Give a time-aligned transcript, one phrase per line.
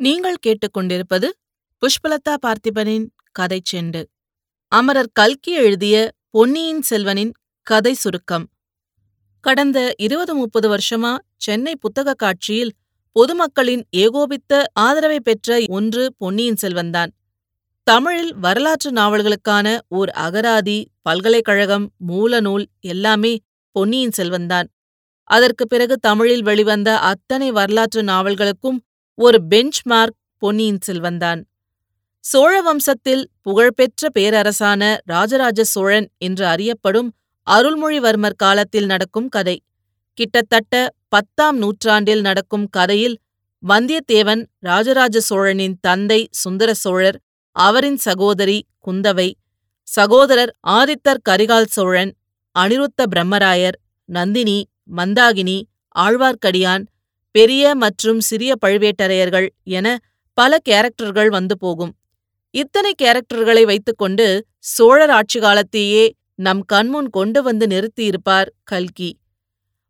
[0.00, 1.28] நீங்கள் கேட்டுக்கொண்டிருப்பது
[1.78, 4.04] புஷ்பலதா பார்த்திபனின் கதை செண்டு.
[4.68, 7.32] அமரர் கல்கி எழுதிய பொன்னியின் செல்வனின்
[7.62, 8.48] கதை சுருக்கம்.
[9.40, 12.72] கடந்த இருபது முப்பது வருஷமா சென்னை புத்தக காட்சியில்
[13.12, 17.10] பொதுமக்களின் ஏகோபித்த ஆதரவை பெற்ற ஒன்று பொன்னியின் செல்வன்தான்.
[17.82, 23.38] தமிழில் வரலாற்று நாவல்களுக்கான ஓர் அகராதி பல்கலைக்கழகம் மூலநூல் எல்லாமே
[23.70, 24.66] பொன்னியின் செல்வன்தான்.
[25.24, 28.78] அதற்குப் பிறகு தமிழில் வெளிவந்த அத்தனை வரலாற்று நாவல்களுக்கும்
[29.18, 31.40] ஒரு பெஞ்ச்மார்க் பொன்னியின் செல்வந்தான்
[32.24, 37.08] சோழ வம்சத்தில் புகழ்பெற்ற பேரரசான ராஜராஜ சோழன் என்று அறியப்படும்
[37.46, 39.62] அருள்மொழிவர்மர் காலத்தில் நடக்கும் கதை.
[40.12, 43.16] கிட்டத்தட்ட பத்தாம் நூற்றாண்டில் நடக்கும் கதையில்
[43.68, 47.18] வந்தியத்தேவன் ராஜராஜ சோழனின் தந்தை சுந்தர சோழர்
[47.56, 49.32] அவரின் சகோதரி குந்தவை
[49.88, 52.12] சகோதரர் ஆதித்தர் கரிகால் சோழன்
[52.58, 55.62] அனிருத்த பிரம்மராயர் நந்தினி மந்தாகினி
[55.94, 56.84] ஆழ்வார்க்கடியான்
[57.38, 59.46] பெரிய மற்றும் சிறிய பழுவேட்டரையர்கள்
[59.78, 59.86] என
[60.38, 61.92] பல கேரக்டர்கள் வந்து போகும்.
[62.54, 64.26] இத்தனை கேரக்டர்களை வைத்துக்கொண்டு
[64.72, 66.04] சோழர் ஆட்சி காலத்தையே
[66.46, 69.10] நம் கண்முன் கொண்டு வந்து நிறுத்தியிருப்பார் கல்கி.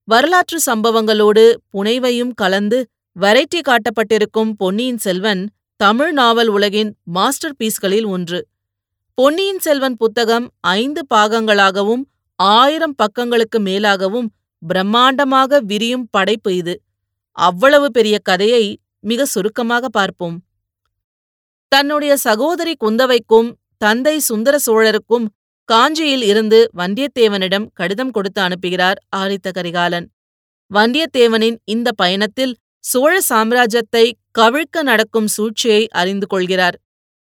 [0.09, 2.79] வரலாற்று சம்பவங்களோடு புனைவையும் கலந்து
[3.17, 5.43] வெரைட்டி காட்டப்பட்டிருக்கும் பொன்னியின் செல்வன்
[5.81, 8.41] தமிழ் நாவல் உலகின் மாஸ்டர் பீஸ்களில் ஒன்று.
[9.19, 12.05] பொன்னியின் செல்வன் புத்தகம் ஐந்து பாகங்களாகவும்
[12.39, 14.29] ஆயிரம் பக்கங்களுக்கு மேலாகவும்
[14.63, 16.75] பிரம்மாண்டமாக விரியும் படைப்பு இது.
[17.39, 18.65] அவ்வளவு பெரிய கதையை
[19.01, 20.37] மிக சுருக்கமாக பார்ப்போம்.
[21.73, 25.27] தன்னுடைய சகோதரி குந்தவைக்கும் தந்தை சுந்தர சோழருக்கும்
[25.69, 30.07] காஞ்சியில் இருந்து வந்தியத்தேவனிடம் கடிதம் கொடுத்து அனுப்புகிறார் ஆதித்த கரிகாலன்.
[30.71, 34.05] வந்தியத்தேவனின் இந்த பயணத்தில் சோழ சாம்ராஜ்யத்தை
[34.39, 36.77] கவிழ்க்க நடக்கும் சூழ்ச்சியை அறிந்து கொள்கிறார்.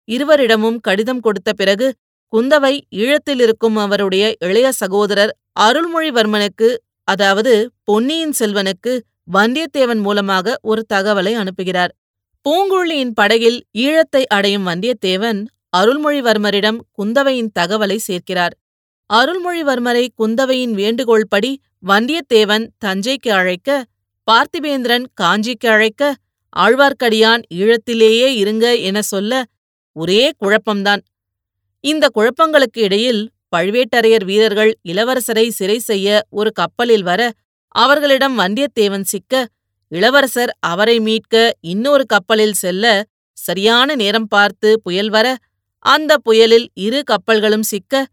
[0.07, 1.87] இருவரிடமும் கடிதம் கொடுத்த பிறகு
[2.33, 6.69] குந்தவை ஈழத்தில் இருக்கும் அவருடைய இளைய சகோதரர் அருள்மொழிவர்மனுக்கு
[7.07, 8.93] அதாவது பொன்னியின் செல்வனுக்கு
[9.27, 11.93] வந்தியத்தேவன் மூலமாக ஒரு தகவலை அனுப்புகிறார்.
[12.45, 15.39] பூங்குழலியின் படகில் ஈழத்தை அடையும் வந்தியத்தேவன்
[15.77, 18.53] அருள்மொழிவர்மரிடம் குந்தவையின் தகவலை சேர்க்கிறார்.
[19.09, 21.51] அருள்மொழிவர்மரை குந்தவையின் வேண்டுகோள்படி
[21.87, 23.83] வந்தியத்தேவன் தஞ்சைக்கு அழைக்க
[24.27, 26.13] பார்த்திபேந்திரன் காஞ்சிக்கு அழைக்க
[26.55, 29.43] ஆழ்வார்க்கடியான் ஈழத்திலேயே இருங்க என சொல்ல
[29.95, 31.01] ஒரே குழப்பம்தான்.
[31.83, 33.21] இந்த குழப்பங்களுக்கு இடையில்
[33.55, 37.21] பழுவேட்டரையர் வீரர்கள் இளவரசரை சிறை செய்ய ஒரு கப்பலில் வர
[37.75, 39.45] அவர்களிடம் வந்தியத்தேவன் சிக்க
[39.91, 42.85] இளவரசர் அவரை மீட்க இன்னொரு கப்பலில் செல்ல
[43.37, 45.27] சரியான நேரம் பார்த்து புயல் வர
[45.85, 48.05] அந்த புயலில் இரு கப்பல்களும் சிக்க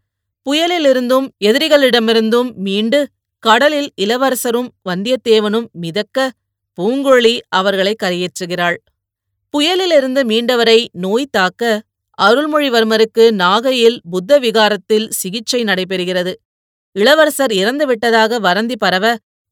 [0.45, 2.99] புயலிலிருந்தும் எதிரிகளிடமிருந்தும் மீண்டு
[3.43, 6.31] கடலில் இளவரசரும் வந்தியத்தேவனும் மிதக்க
[6.77, 8.77] பூங்குழலி அவர்களை கரையேற்றுகிறாள்.
[9.53, 11.81] புயலிலிருந்து மீண்டவரை நோய் தாக்க
[12.17, 16.33] அருள்மொழிவர்மருக்கு நாகையில் புத்த விகாரத்தில் சிகிச்சை நடைபெறுகிறது.
[16.95, 19.05] இளவரசர் இறந்துவிட்டதாக வரந்தி பரவ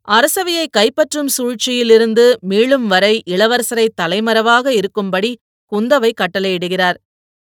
[0.07, 5.31] அரசவையை கைப்பற்றும் சூழ்ச்சியிலிருந்து மீளும் வரை இளவரசரை தலைமறைவாக இருக்கும்படி
[5.71, 6.97] குந்தவை கட்டளையிடுகிறார்.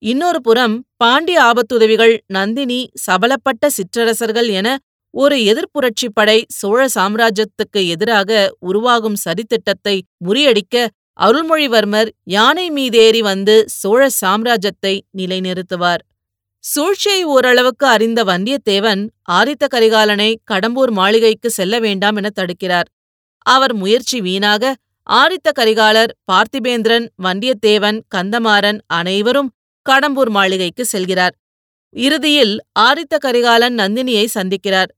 [0.04, 4.68] இன்னொரு புறம் பாண்டிய ஆபத்துதவிகள் நந்தினி சபலப்பட்ட சிற்றரசர்கள் என
[5.14, 8.30] ஒரு எதிர்ப்புரட்சி படை சோழ சாம்ராஜ்யத்துக்கு எதிராக
[8.60, 9.96] உருவாகும் சதித்திட்டத்தை
[10.26, 10.76] முறியடிக்க
[11.20, 16.02] அருள்மொழிவர்மர் யானை மீதேறி வந்து சோழ சாம்ராஜ்யத்தை நிலைநிறுத்துவார்.
[16.66, 22.88] சூழ்ச்சியை ஓரளவுக்கு அறிந்த வந்தியத்தேவன் ஆதித்த கரிகாலனை கடம்பூர் மாளிகைக்கு செல்ல வேண்டாம் என தடுக்கிறார்.
[23.46, 24.74] அவர் முயற்சி வீணாக
[25.10, 29.52] ஆதித்த கரிகாலர் பார்த்திபேந்திரன் வந்தியத்தேவன் கந்தமாறன் அனைவரும்
[29.86, 31.36] கடம்பூர் மாளிகைக்கு செல்கிறார்.
[31.96, 34.90] இறுதியில் ஆதித்த கரிகாலன் நந்தினியை சந்திக்கிறார்.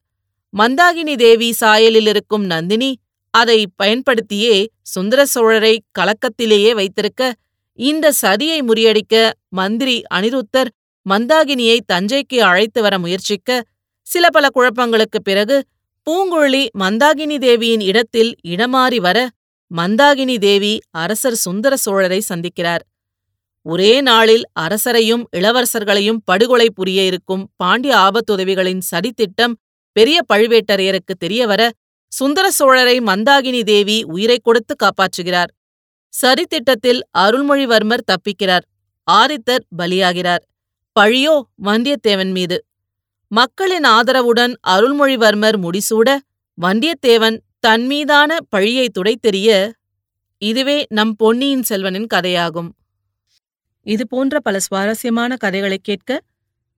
[0.54, 2.92] மந்தாகினி தேவி சாயலில் இருக்கும் நந்தினி
[3.34, 4.56] அதை பயன்படுத்தியே
[4.94, 7.34] சுந்தர சோழரை கலக்கத்திலேயே வைத்திருக்க
[7.80, 9.16] இந்த சதியை முறியடிக்க
[9.50, 10.70] மந்திரி அனிருத்தர்
[11.10, 13.64] மந்தாகினியை தஞ்சைக்கு அழைத்து வர முயற்சிக்க
[14.02, 15.64] சில பல குழப்பங்களுக்குப் பிறகு
[16.10, 19.30] பூங்குழலி மந்தாகினி தேவியின் இடத்தில் இடமாறி வர
[19.76, 22.80] மந்தாகினி தேவி அரசர் சுந்தர சோழரை சந்திக்கிறார்.
[23.62, 29.54] ஒரே நாளில் அரசரையும் இளவரசர்களையும் படுகொலை புரிய இருக்கும் பாண்டிய ஆபத்துதவிகளின் சதித்திட்டம்
[29.92, 31.70] பெரிய பழுவேட்டரையருக்கு தெரியவர
[32.08, 35.52] சுந்தர சோழரை மந்தாகினி தேவி உயிரை கொடுத்து காப்பாற்றுகிறார்.
[36.10, 38.66] சரித்திட்டத்தில் அருள்மொழிவர்மர் தப்பிக்கிறார்.
[39.12, 40.44] ஆதித்தர் பலியாகிறார்.
[40.98, 41.34] பழியோ
[41.68, 42.58] வந்தியத்தேவன் மீது.
[43.32, 46.10] மக்களின் ஆதரவுடன் அருள்மொழிவர்மர் முடிசூட
[46.58, 49.50] வந்தியத்தேவன் தன்மீதான பழியை துடைத்தெறிய
[50.42, 52.70] இதுவே நம் பொன்னியின் செல்வனின் கதையாகும்.
[53.94, 56.20] இது போன்ற பல சுவாரஸ்யமான கதைகளை கேட்க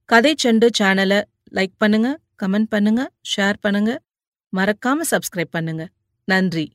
[0.09, 1.19] கதை செண்டு சேனலை
[1.57, 2.09] லைக் பண்ணுங்க
[2.43, 3.01] கமெண்ட் பண்ணுங்க
[3.31, 3.91] ஷேர் பண்ணுங்க.
[4.53, 5.83] மறக்காம சப்ஸ்கிரைப் பண்ணுங்க.
[6.27, 6.65] நன்றி.